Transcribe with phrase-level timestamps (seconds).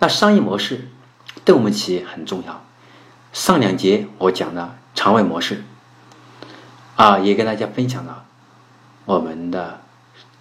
[0.00, 0.88] 那商业模式
[1.44, 2.64] 对我们企业很重要。
[3.32, 5.62] 上两节我讲了长尾模式，
[6.96, 8.24] 啊，也跟大家分享了
[9.04, 9.80] 我们的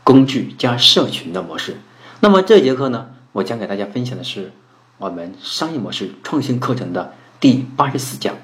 [0.03, 1.77] 工具加社群的模式。
[2.21, 4.51] 那么这节课呢，我将给大家分享的是
[4.97, 8.35] 我们商业模式创新课程的第八十四讲：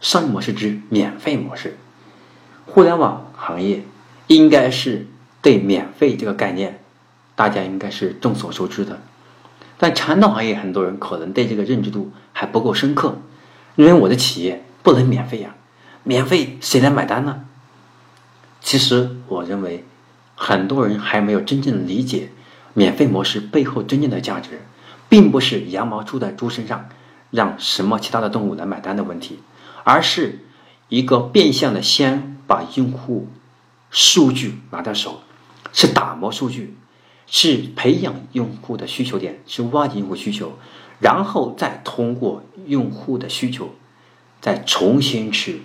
[0.00, 1.76] 商业模式之免费模式。
[2.66, 3.82] 互联网行业
[4.26, 5.06] 应该是
[5.42, 6.80] 对免费这个概念，
[7.34, 9.00] 大家应该是众所周知的。
[9.78, 13.18] 但传统行业很多人可能对这个认知度还不够深刻，
[13.76, 15.54] 认为我的企业不能免费呀，
[16.02, 17.44] 免费谁来买单呢？
[18.60, 19.84] 其实我认为，
[20.36, 22.30] 很多人还没有真正理解
[22.72, 24.62] 免费模式背后真正的价值，
[25.08, 26.88] 并不是羊毛出在猪身上，
[27.30, 29.40] 让什么其他的动物来买单的问题，
[29.82, 30.38] 而是
[30.88, 33.28] 一个变相的先把用户
[33.90, 35.20] 数据拿到手，
[35.72, 36.76] 是打磨数据。
[37.26, 40.52] 是培养用户的需求点，是挖掘用户需求，
[41.00, 43.70] 然后再通过用户的需求，
[44.40, 45.62] 再重新去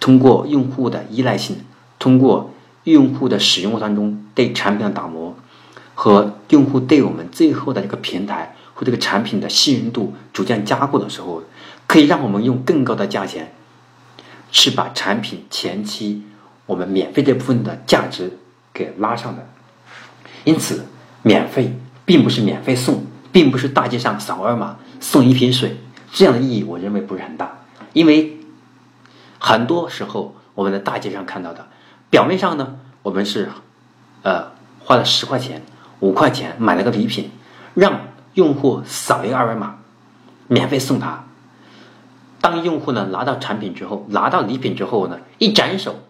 [0.00, 1.58] 通过用户的依赖性，
[1.98, 2.50] 通过
[2.84, 5.36] 用户的使用当中对产品的打磨
[5.94, 11.44] 和用户对我们最后的这个平台和这个产品的信任度逐渐加固的时候，
[11.86, 13.54] 可以让我们用更高的价钱
[14.50, 16.22] 去把产品前期
[16.66, 18.38] 我们免费这部分的价值
[18.72, 19.46] 给拉上来。
[20.44, 20.86] 因此，
[21.22, 25.76] 免费并不是免费送，并不是大街上扫二维码送一瓶水，
[26.12, 27.58] 这样的意义我认为不是很大。
[27.92, 28.38] 因为
[29.38, 31.68] 很多时候我们在大街上看到的，
[32.10, 33.50] 表面上呢，我们是
[34.22, 35.62] 呃花了十块钱、
[36.00, 37.30] 五块钱买了个礼品，
[37.74, 38.00] 让
[38.34, 39.78] 用户扫一个二维码，
[40.48, 41.24] 免费送他。
[42.40, 46.00] 当用户呢拿到产品之后，拿到礼品之后呢，一展手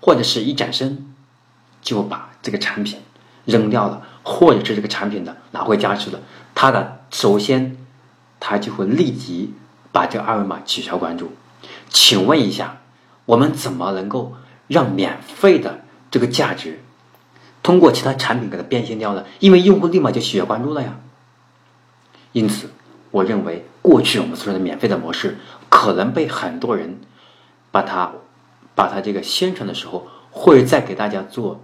[0.00, 1.14] 或者是一展身，
[1.82, 2.98] 就把这个产品。
[3.46, 6.20] 扔掉了，或者是这个产品的拿回家去了，
[6.54, 7.78] 他的首先
[8.38, 9.54] 他就会立即
[9.92, 11.32] 把这个二维码取消关注。
[11.88, 12.80] 请问一下，
[13.24, 14.34] 我们怎么能够
[14.66, 15.80] 让免费的
[16.10, 16.80] 这个价值
[17.62, 19.24] 通过其他产品给它变现掉呢？
[19.38, 20.96] 因为用户立马就取消关注了呀。
[22.32, 22.70] 因此，
[23.12, 27.00] 我认为过去我们所说的免费的模式，可能被很多人
[27.70, 28.12] 把它
[28.74, 31.60] 把它这个宣传的时候，或者在给大家做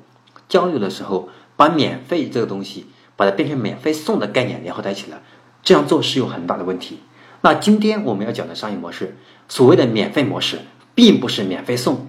[0.48, 1.28] 交流的时候。
[1.62, 5.22] 把免费这个东西，把它变成免费送的概念联合在一起了，
[5.62, 6.98] 这样做是有很大的问题。
[7.40, 9.16] 那今天我们要讲的商业模式，
[9.48, 10.58] 所谓的免费模式，
[10.96, 12.08] 并不是免费送，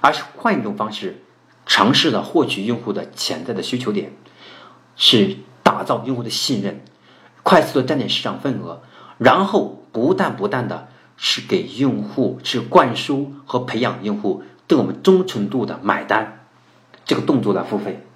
[0.00, 1.24] 而是换一种方式，
[1.66, 4.12] 尝试了获取用户的潜在的需求点，
[4.94, 6.84] 是打造用户的信任，
[7.42, 8.80] 快速的占领市场份额，
[9.18, 16.46] 然后不断不断的是给用户去灌输和培养用户对我们忠诚度的买单，
[17.04, 18.06] 这个动作来付费。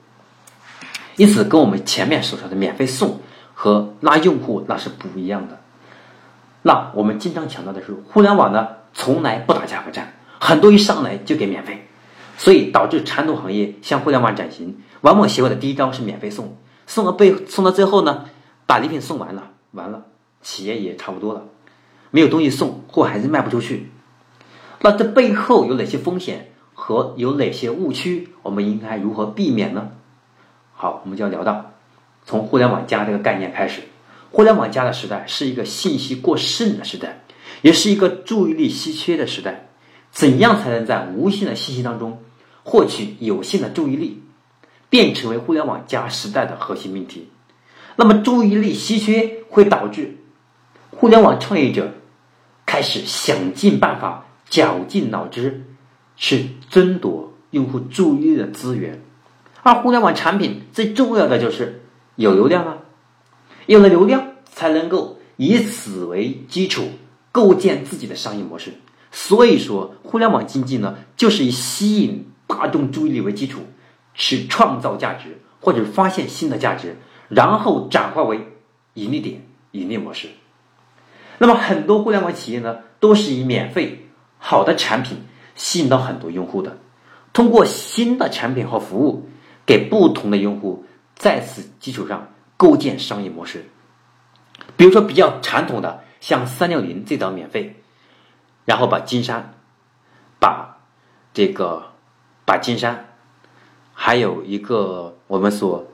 [1.18, 3.20] 因此，跟我们前面所说的免费送
[3.52, 5.58] 和拉用户那是不一样的。
[6.62, 11.88] 那我们经常强调的是，互联网呢从来不打价格战，很多一上来就给免费，
[12.36, 16.56] 所以导致传统行业向互联网转型，往往学会的第一招是免费送，
[16.86, 18.26] 送到背送到最后呢，
[18.66, 20.04] 把礼品送完了，完了，
[20.40, 21.42] 企业也差不多了，
[22.12, 23.90] 没有东西送，货还是卖不出去。
[24.82, 28.28] 那这背后有哪些风险和有哪些误区？
[28.42, 29.88] 我们应该如何避免呢？
[30.80, 31.72] 好，我们就要聊到
[32.24, 33.82] 从互联网加这个概念开始。
[34.30, 37.24] 互联网加的时代是一个信息过剩的时代，
[37.62, 39.70] 也是一个注意力稀缺的时代。
[40.12, 42.22] 怎样才能在无限的信息当中
[42.62, 44.22] 获取有限的注意力，
[44.88, 47.28] 便成为互联网加时代的核心命题。
[47.96, 50.16] 那么，注意力稀缺会导致
[50.92, 51.92] 互联网创业者
[52.64, 55.64] 开始想尽办法、绞尽脑汁
[56.14, 59.02] 去争夺用户注意力的资源。
[59.62, 61.82] 而互联网产品最重要的就是
[62.16, 62.78] 有流量啊，
[63.66, 66.88] 有了流量才能够以此为基础
[67.32, 68.72] 构建自己的商业模式。
[69.10, 73.60] 所以说，互联网经济呢，就是以吸引大众注意力为基础，
[74.14, 76.96] 去创造价值或者发现新的价值，
[77.28, 78.40] 然后转化为
[78.94, 80.28] 盈利点、盈利模式。
[81.38, 84.08] 那么，很多互联网企业呢，都是以免费
[84.38, 85.18] 好的产品
[85.54, 86.78] 吸引到很多用户的，
[87.32, 89.28] 通过新的产品和服务。
[89.68, 93.68] 给不同的用户在此基础上构建商业模式，
[94.78, 97.76] 比如说比较传统的，像三六零最早免费，
[98.64, 99.52] 然后把金山，
[100.40, 100.78] 把
[101.34, 101.92] 这个
[102.46, 103.10] 把金山，
[103.92, 105.86] 还有一个我们所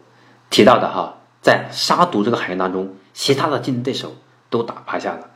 [0.51, 4.15] 提到的哈，在杀毒这个行业当中，其他的竞争对手
[4.51, 5.31] 都打趴下了。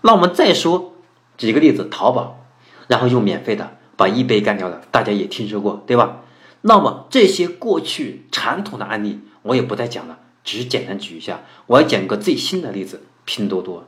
[0.00, 0.94] 那我们再说
[1.36, 2.40] 举个例子，淘宝，
[2.88, 6.20] 然后用免费的把易贝干掉了，大家也听说过对吧？
[6.66, 10.18] 那么这些过去传统的案例，我也不再讲了。
[10.42, 13.86] 只是简单举一下，我要讲个最新的例子：拼多多。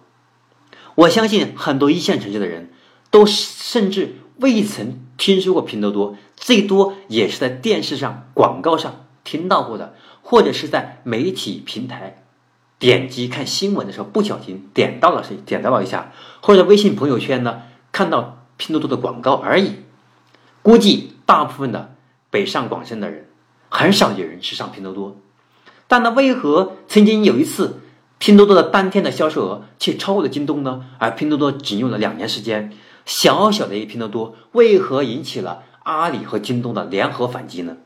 [0.95, 2.71] 我相信很多一线城市的人
[3.11, 12.23] 都甚至未曾听说过拼多多，最多也是在电视上、广告上听到过的，或者是在媒体平台
[12.79, 16.13] 点击看新闻的时候不小心点到了谁点到了一下，
[16.43, 19.77] 或者微信朋友圈呢看到拼多多的广告而已。
[20.63, 21.96] 估计大部分的
[22.37, 23.31] 北上广深的人
[23.71, 25.17] 很少有人去上拼多多。
[25.89, 27.81] 但那为何曾经有一次，
[28.19, 30.85] 拼多多的当天的销售额却超过了京东呢？
[30.99, 32.75] 而拼多多仅用了两年时间，
[33.07, 37.79] 小小的一拼多多为何引起了阿里和京东的联合反击呢？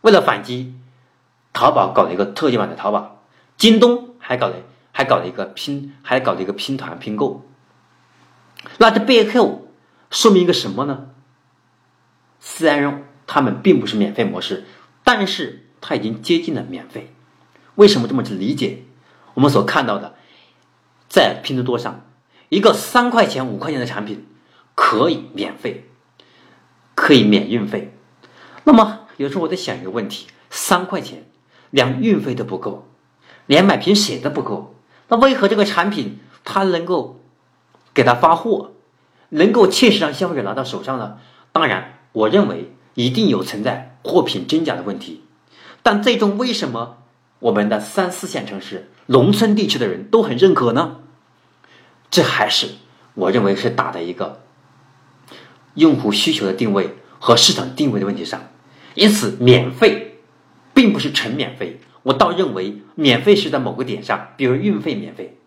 [0.00, 0.74] 为了反击，
[1.52, 3.22] 淘宝搞了一个特级版的淘宝，
[3.58, 4.54] 京东还搞了
[4.90, 7.44] 还搞了一个拼还搞了一个拼团拼购。
[8.78, 9.68] 那这背后
[10.10, 11.08] 说明一个什么呢？
[12.40, 14.66] 虽然他们并不是免费模式，
[15.04, 17.14] 但是它已经接近了免费。
[17.76, 18.82] 为什么这么去理解？
[19.32, 20.16] 我们所看到的，
[21.08, 22.04] 在拼多多上，
[22.50, 24.26] 一个三块钱、五块钱的产品
[24.74, 25.88] 可以免费，
[26.94, 27.96] 可以免运费。
[28.64, 31.24] 那么有时候我在想一个问题：三块钱
[31.70, 32.86] 连运费都不够，
[33.46, 34.74] 连买瓶水都不够，
[35.08, 37.22] 那为何这个产品它能够
[37.94, 38.72] 给他发货，
[39.30, 41.16] 能够切实让消费者拿到手上呢？
[41.52, 45.22] 当然，我认为一定有存在货品真假的问题，
[45.82, 46.98] 但最终为什么？
[47.40, 50.98] 我们的三四线城市、农村地区的人都很认可呢，
[52.08, 52.68] 这还是
[53.14, 54.42] 我认为是打的一个
[55.74, 58.40] 用户需求的定位和市场定位的问题上。
[58.94, 60.20] 因此，免费
[60.72, 65.38] 并不是纯免费，我倒认为免费是在某个点上，比如运费免费，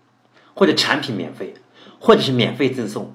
[0.54, 1.54] 或者产品免费，
[2.00, 3.14] 或者是免费赠送。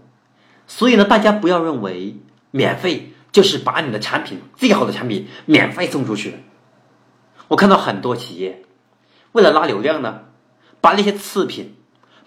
[0.67, 2.17] 所以呢，大家不要认为
[2.51, 6.45] 免费就是把你的产品最好的产品免费送出去。
[7.49, 8.65] 我看到很多企业。
[9.33, 10.23] 为了拉流量呢，
[10.81, 11.77] 把那些次品，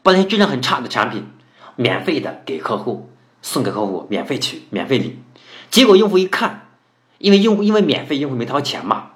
[0.04, 1.28] 把那些质量很差的产品，
[1.76, 3.12] 免费的给客户
[3.42, 5.22] 送给客户，免费取，免费领。
[5.70, 6.70] 结果用户一看，
[7.18, 9.12] 因为用户因为免费，用户没掏钱嘛，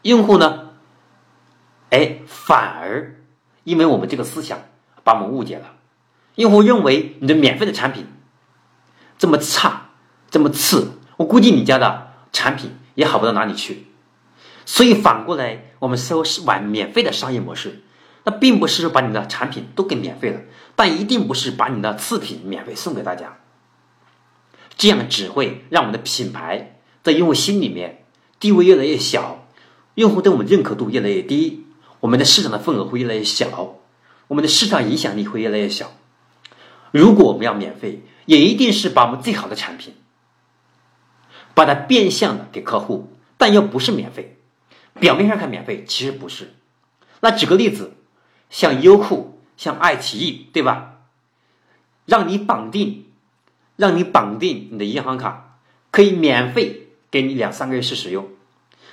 [0.00, 0.70] 用户呢，
[1.90, 3.22] 哎，反而
[3.64, 4.58] 因为我们这个思想
[5.04, 5.74] 把我们误解了，
[6.36, 8.06] 用户认为你的免费的产品
[9.18, 9.77] 这么差，
[10.30, 13.86] 这么次，我估计你家的产品也好不到哪里去。
[14.66, 17.82] 所以反过来，我们搜是玩免费的商业模式，
[18.24, 20.40] 那并不是说把你的产品都给免费了，
[20.76, 23.38] 但一定不是把你的次品免费送给大家。
[24.76, 28.04] 这样只会让我们的品牌在用户心里面
[28.38, 29.48] 地位越来越小，
[29.94, 31.64] 用户对我们认可度越来越低，
[32.00, 33.78] 我们的市场的份额会越来越小，
[34.28, 35.92] 我们的市场影响力会越来越小。
[36.92, 39.94] 如果我们要免费，也一定是把我们最好的产品，
[41.58, 44.36] 把它变相的给客户，但又不是免费。
[45.00, 46.54] 表面上看免费，其实不是。
[47.18, 47.94] 那举个例子，
[48.48, 51.00] 像优酷、像爱奇艺，对吧？
[52.06, 53.06] 让你绑定，
[53.74, 55.58] 让你绑定你的银行卡，
[55.90, 58.28] 可以免费给你两三个月试使用。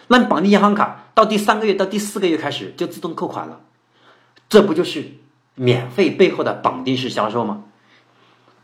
[0.07, 3.61] 那绑定银行卡到第三个月到第四个月开始就自动扣款了，
[4.49, 5.11] 这不就是
[5.53, 7.65] 免费背后的绑定式销售吗？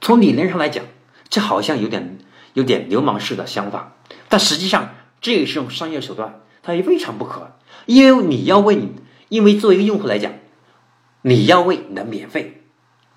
[0.01, 0.85] 从理论上来讲，
[1.29, 2.17] 这好像有点
[2.53, 3.95] 有点流氓式的想法，
[4.29, 6.41] 但实际上这也是种商业手段。
[6.63, 7.53] 它也非常不可，
[7.87, 8.91] 因为你要为你，
[9.29, 10.31] 因为作为一个用户来讲，
[11.23, 12.61] 你要为你的免费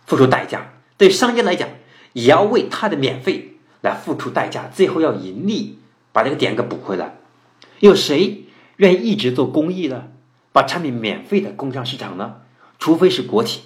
[0.07, 0.61] 付出代价；
[0.97, 1.69] 对商家来讲，
[2.15, 5.79] 也要为他的免费来付出代价，最后要盈利，
[6.11, 7.19] 把这个点给补回来。
[7.81, 10.05] 有谁愿意一直做公益呢？
[10.53, 12.37] 把产品免费的供上市场呢？
[12.79, 13.61] 除非是国企，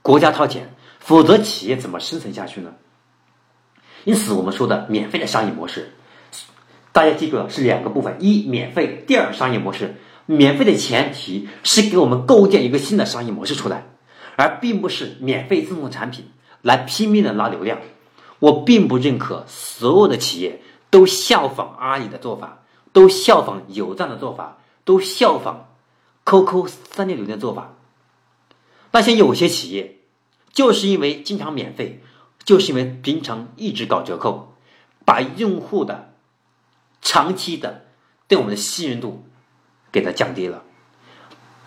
[0.00, 2.72] 国家掏钱，否则企业怎么生存下去呢？
[4.04, 5.92] 因此，我们说的免费的商业模式。
[6.92, 9.96] 大家记住了，是两个部分：一免费，第二商业模式。
[10.26, 13.86] 免费的前提是给我们构建一个新的商业模式出来，
[14.36, 16.26] 而并不是免费赠送产品
[16.60, 17.78] 来拼命的拉流量。
[18.38, 22.62] 我并不认可所有的企业都效仿阿里的做法，
[22.92, 25.68] 都效仿有赞的做法，都效仿
[26.24, 27.74] QQ 三六零的做法。
[28.90, 29.98] 那些有些企业
[30.52, 32.02] 就是因为经常免费，
[32.48, 34.54] 就是因为平常一直搞折扣，
[35.04, 36.14] 把用户的。
[37.02, 37.84] 长期的
[38.26, 39.26] 对我们的信任度
[39.92, 40.62] 给它降低了。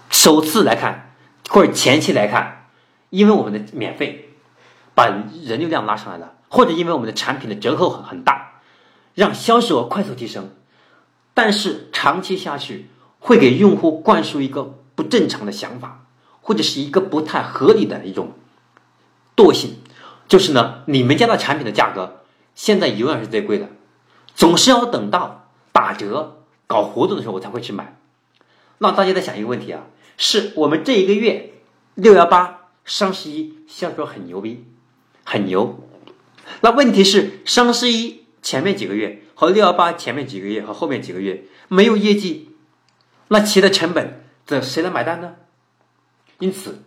[0.09, 1.13] 首次来看，
[1.49, 2.65] 或者前期来看，
[3.11, 4.33] 因为我们的免费
[4.95, 8.53] 把人流量拉上来了，或者因为我们的产品的折扣很很大，
[9.13, 10.49] 让销售额快速提升，
[11.35, 16.07] 但是长期下去会给用户灌输一个不正常的想法，
[16.41, 18.31] 或者是一个不太合理的一种
[19.35, 19.80] 惰性，
[20.31, 22.21] 就是呢，你们家的产品的价格
[22.55, 23.67] 现在永远是最贵的，
[24.33, 27.99] 总是要等到打折搞活动的时候我才会去买。
[28.77, 31.55] 那大家在想一个问题啊，是我们这一个月
[31.95, 34.63] 六幺八、双十一销售很牛逼，
[35.25, 35.83] 很牛。
[36.61, 42.55] 那问题是双十一前面几个月和六幺八前面几个月和后面几个月没有业绩，
[43.27, 45.33] 那企业的成本这谁来买单呢？
[46.39, 46.81] 因此，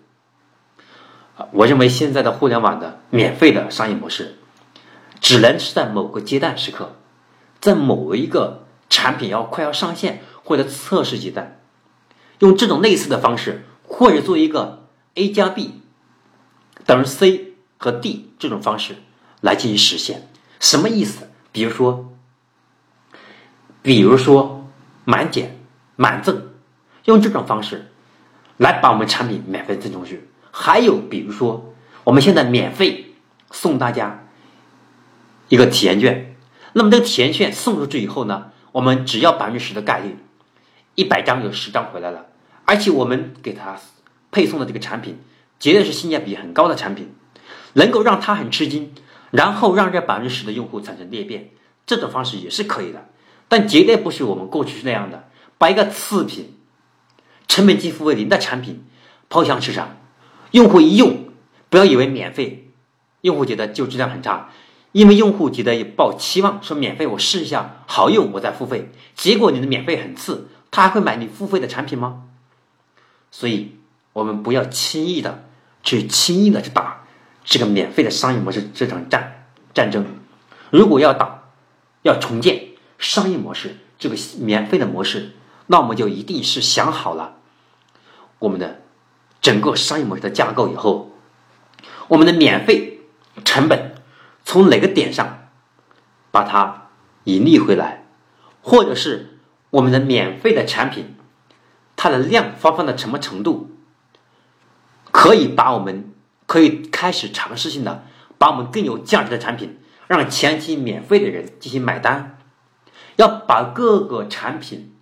[1.52, 4.36] 我认为现在的互联网的免费的商业模式，
[5.20, 6.96] 只能是在某个阶段时刻，
[7.60, 11.60] 在某一个产品要快要上线或者测试阶段。
[12.38, 15.80] 用这种类似的方式，或者做一个 A 加 B
[16.84, 18.96] 等于 C 和 D 这种方式
[19.40, 20.28] 来进行实现，
[20.60, 21.30] 什么意思？
[21.52, 22.12] 比如说，
[23.82, 24.68] 比如说
[25.04, 25.58] 满减、
[25.96, 26.48] 满赠，
[27.04, 27.90] 用这种方式
[28.56, 30.28] 来把我们产品免费赠出去。
[30.56, 33.06] 还有比如说，我们现在免费
[33.50, 34.28] 送大家
[35.48, 36.36] 一个体验券，
[36.74, 40.16] 那么这个体验券送出去以后呢，我们只要百分之十的概率。
[40.94, 42.26] 一百张有十张回来了，
[42.66, 43.76] 而且我们给他
[44.30, 45.18] 配送的这个产品
[45.58, 47.12] 绝对是性价比很高的产品，
[47.72, 48.94] 能够让他很吃惊，
[49.32, 51.50] 然后让这百分之十的用户产生裂变，
[51.84, 53.08] 这种方式也是可以的，
[53.48, 55.24] 但绝对不是我们过去是那样的，
[55.58, 56.56] 把一个次品、
[57.48, 58.84] 成本几乎为零的产品
[59.28, 59.96] 抛向市场，
[60.54, 61.24] 用户一用，
[61.68, 62.68] 不要以为免费，
[63.22, 64.50] 用户觉得就质量很差。
[64.92, 68.92] 因为用户觉得抱期望，说免费我试一下好用，我再付费。
[69.16, 72.22] 结果你的免费很次，他还会买你付费的产品吗？
[73.32, 73.72] 所以，
[74.12, 75.48] 我们不要轻易的
[75.82, 77.04] 去轻易的去打
[77.44, 80.06] 这个免费的商业模式这场战战争。
[80.70, 81.42] 如果要打，
[82.02, 82.68] 要重建
[83.00, 85.32] 商业模式这个免费的模式，
[85.66, 87.38] 那我们就一定是想好了
[88.38, 88.82] 我们的
[89.44, 91.12] 整个商业模式的架构以后，
[92.08, 93.00] 我们的免费
[93.44, 93.94] 成本。
[94.46, 95.48] 从哪个点上
[96.30, 96.88] 把它
[97.24, 98.06] 盈利回来，
[98.62, 99.38] 或者是
[99.70, 101.16] 我们的免费的产品，
[101.94, 103.70] 它的量发放到什么程度，
[105.10, 106.12] 可以把我们
[106.46, 108.04] 可以开始尝试性的
[108.38, 112.38] 把我们更有价值的产品让前期免费的人进行买单，
[113.16, 114.94] 要把各个产品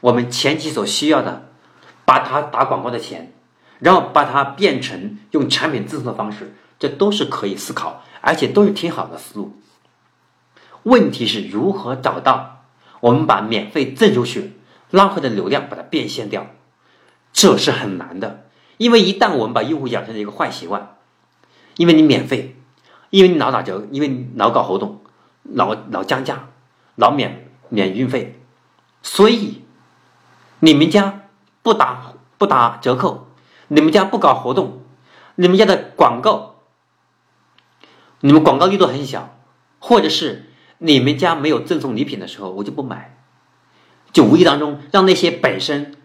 [0.00, 1.49] 我们前期所需要的，
[2.10, 3.32] 把它打广告的钱，
[3.78, 8.02] 然后把它变成用产品赠送的方式，这都是可以思考。
[8.20, 9.56] 而且都是挺好的思路。
[10.82, 12.64] 问题是如何找到
[12.98, 14.54] 我们把免费赠出去，
[14.90, 16.48] 拉回的流量把它变现掉，
[17.32, 18.46] 这是很难的。
[18.76, 20.96] 因为一旦我们把用户养成了一个坏习惯，
[21.76, 22.56] 因为你免费，
[23.10, 25.00] 因为你老打折，因为你老搞活动，
[25.44, 26.48] 老老降价，
[26.96, 28.40] 老免免运费，
[29.00, 29.62] 所以
[30.58, 31.20] 你们家
[31.62, 33.26] 不打不打折扣，
[33.68, 34.82] 你们家不搞活动，
[35.34, 36.56] 你们家的广告。
[38.22, 39.34] 你们广告力度很小，
[39.78, 43.16] 或者是你们家没有赠送礼品的时候，我就不买。
[44.12, 45.96] 就无意当中让那些本身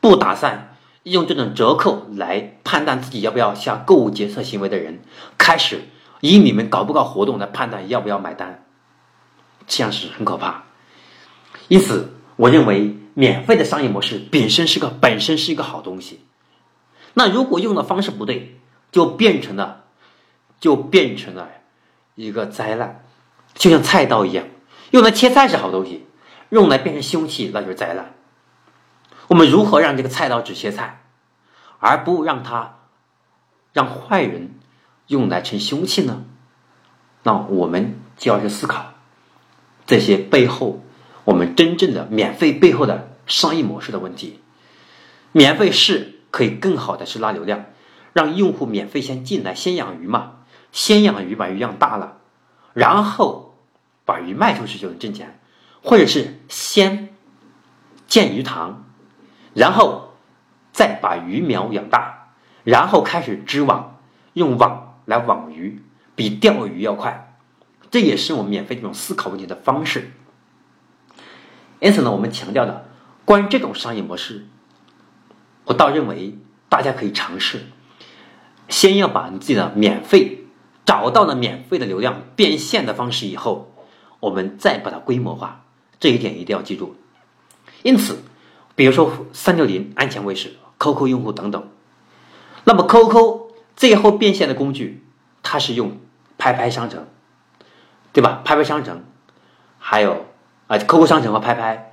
[0.00, 5.02] 不打算用这种折扣来判断自己要不要下购物决策行为的人，
[5.36, 5.82] 开始
[6.20, 8.64] 以你们搞不搞活动来判断要不要买单，
[9.66, 10.64] 这样是很可怕。
[11.66, 16.20] 因此，我认为免费的商业模式本身是个本身是一个好东西。
[17.12, 18.58] 那如果用的方式不对，
[18.90, 19.84] 就变成了。
[20.60, 21.50] 就变成了
[22.16, 23.04] 一个灾难，
[23.54, 24.44] 就像菜刀一样，
[24.90, 26.04] 用来切菜是好东西，
[26.48, 28.12] 用来变成凶器那就是灾难。
[29.28, 31.04] 我们如何让这个菜刀只切菜，
[31.78, 32.78] 而不让它
[33.72, 34.58] 让坏人
[35.06, 36.24] 用来成凶器呢？
[37.22, 38.94] 那我们就要去思考
[39.86, 40.82] 这些背后，
[41.28, 44.40] 我们真正的免费背后的商业模式的问题。
[45.32, 47.66] 免费是可以更好的去拉流量，
[48.14, 50.36] 让用户免费先进来，先养鱼嘛。
[50.72, 52.16] 先养鱼，把鱼养大了，
[52.72, 53.58] 然后
[54.06, 55.38] 把鱼卖出去就能挣钱，
[55.82, 57.10] 或者是先
[58.06, 58.86] 建鱼塘，
[59.52, 60.14] 然后
[60.72, 62.30] 再把鱼苗养大，
[62.64, 63.98] 然后开始织网，
[64.32, 65.82] 用网来网鱼，
[66.14, 67.36] 比钓鱼要快。
[67.90, 70.12] 这也是我们免费这种思考问题的方式。
[71.80, 72.88] 因此呢，我们强调的
[73.24, 74.46] 关于这种商业模式，
[75.64, 77.66] 我倒认为大家可以尝试，
[78.68, 80.36] 先要把你自己的免费。
[80.84, 83.74] 找到了免费的流量变现的方式以后，
[84.20, 85.66] 我们再把它规模化，
[86.00, 86.96] 这一点一定要记住。
[87.82, 88.20] 因此，
[88.74, 91.68] 比如说三六零、安全卫士、QQ 用户等等，
[92.64, 95.04] 那么 QQ 最后变现的工具，
[95.42, 95.98] 它是用
[96.38, 97.06] 拍拍商城，
[98.14, 98.40] 对吧？
[98.42, 99.04] 拍拍商城，
[99.78, 100.24] 还有
[100.68, 101.92] 啊 QQ 商城和拍拍。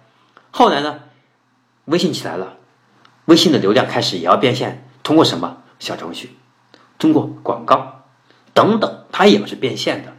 [0.51, 0.99] 后来呢，
[1.85, 2.57] 微信起来了，
[3.25, 6.37] 微信的流量开始也要变现，通过什么小程序，
[6.99, 8.03] 通过广告
[8.53, 10.13] 等等，它也是变现的。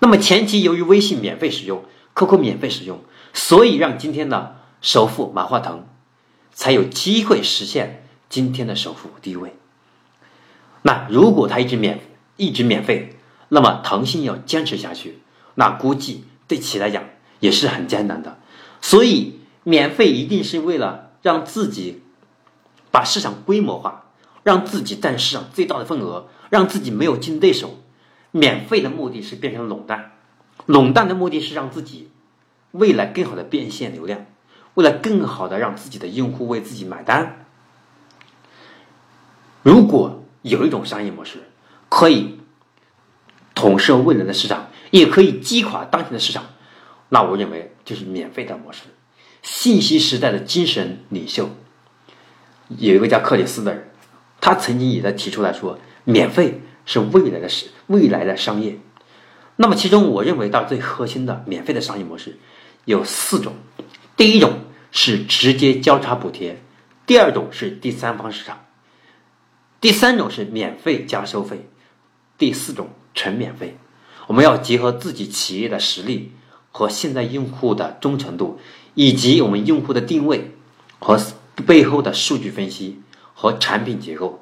[0.00, 1.82] 那么前期由于微信免费使用
[2.14, 5.86] ，QQ 免费使用，所以让今天的首富马化腾
[6.52, 9.56] 才有机会实现今天的首富地位。
[10.82, 12.00] 那如果他一直免
[12.36, 13.16] 一直免费，
[13.48, 15.20] 那么腾讯要坚持下去，
[15.54, 17.04] 那估计对其来讲
[17.40, 18.38] 也是很艰难的。
[18.80, 22.02] 所以免费一定是为了让自己
[22.90, 24.04] 把市场规模化，
[24.42, 27.80] 让自己占市场最大的份额，让自己没有竞争对手。
[28.30, 30.10] 免费的目的是变成垄断，
[30.66, 32.10] 垄断的目的是让自己
[32.72, 34.26] 未来更好的变现流量，
[34.74, 37.46] 为了更好的让自己的用户为自己买单。
[39.62, 41.44] 如果有一种商业模式
[41.88, 42.40] 可以
[43.54, 46.44] 统摄未来的市场，也可以击垮当前的市场，
[47.08, 48.82] 那我认为就是免费的模式。
[49.42, 51.50] 信息时代的精神领袖
[52.68, 53.90] 有一个叫克里斯的人，
[54.40, 56.60] 他曾经也在提出来说，免费。
[56.86, 58.78] 是未来的是未来的商业，
[59.56, 62.36] 那么其中我认为到最核心的免费的商业模式
[62.84, 63.54] 有四种，
[64.18, 64.58] 第一种
[64.92, 66.60] 是直接交叉补贴，
[67.06, 68.66] 第二种是第三方市场，
[69.80, 71.70] 第三种是免费加收费，
[72.36, 73.78] 第四种纯免费。
[74.26, 76.32] 我们要结合自己企业的实力
[76.76, 78.58] 和现在用户的忠诚度，
[78.94, 80.56] 以及我们用户的定位
[80.98, 81.20] 和
[81.64, 83.00] 背后的数据分析
[83.32, 84.40] 和产品结构。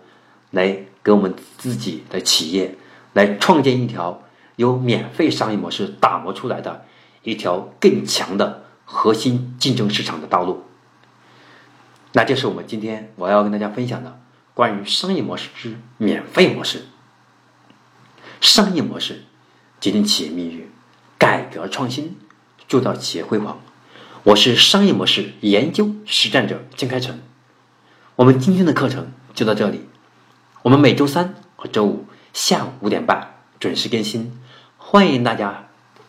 [0.51, 2.77] 来给我们自己的企业
[3.15, 4.23] 来创建一条
[4.57, 6.85] 由免费商业模式打磨出来的
[7.23, 10.65] 一条更强的核心竞争市场的道路。
[12.13, 14.21] 那就是我们今天我要跟大家分享的
[14.53, 16.83] 关于商业模式之免费模式。
[18.43, 19.23] 商业模式
[19.81, 20.69] 决定企业命运，
[21.17, 22.19] 改革创新
[22.69, 23.61] 铸造企业辉煌。
[24.25, 27.21] 我是商业模式研究实战者江开成。
[28.17, 29.87] 我们今天的课程就到这里。
[30.63, 34.39] 我们每周三和周五下午五点半准时更新，
[34.77, 35.69] 欢迎大家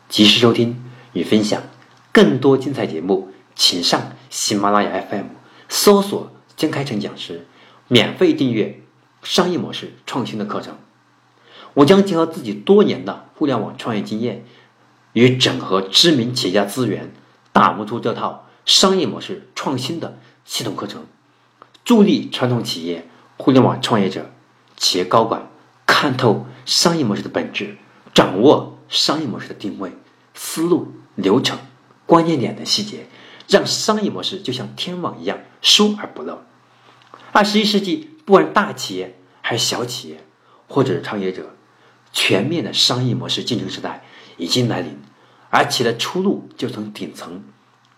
[0.10, 1.64] 及时收听与分享。
[2.12, 5.26] 更多精彩节目，请上喜马拉雅 FM
[5.68, 7.48] 搜索“江开成讲师”，
[7.90, 8.82] 免费订阅
[9.24, 10.78] 商业模式创新的课程。
[11.74, 14.46] 我将结合自己多年的互联网创业经验，
[15.14, 17.12] 与整合知名企业家资源，
[17.52, 21.06] 打磨出这套商业模式创新的系统课程，
[21.86, 24.30] 助力传统企业、互联网创业者。
[24.76, 25.50] 企业高管
[25.86, 27.78] 看透商业模式的本质，
[28.14, 29.94] 掌握商业模式的定位、
[30.34, 31.60] 思路、流程、
[32.08, 33.06] 关键点的细节，
[33.48, 36.42] 让商业模式就像天网一样疏而不漏。
[37.32, 40.26] 二十一世纪，不管大企业还是小企业，
[40.68, 41.56] 或者是创业者，
[42.12, 44.04] 全面的商业模式竞争时代
[44.38, 45.00] 已经来临，
[45.50, 47.44] 而企业的出路就从顶层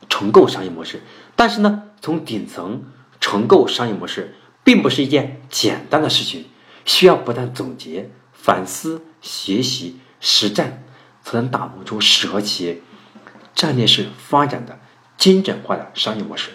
[0.09, 1.01] 重构商业模式。
[1.35, 2.83] 但是呢，从顶层
[3.19, 6.45] 重构商业模式，并不是一件简单的事情。
[6.85, 10.83] 需要不断总结、反思、学习、实战，
[11.23, 12.79] 才能打磨出适合企业
[13.55, 14.77] 战略式发展的
[15.17, 16.51] 精准化的商业模式。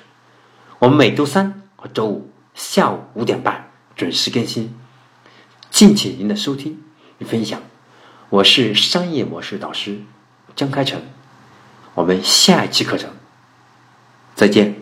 [0.78, 4.72] 我们每周三和周五下午五点半准时更新，
[5.70, 6.80] 敬请您的收听
[7.18, 7.60] 与分享。
[8.30, 10.02] 我是商业模式导师
[10.54, 11.02] 江开成，
[11.94, 13.10] 我们下一期课程
[14.36, 14.79] 再见。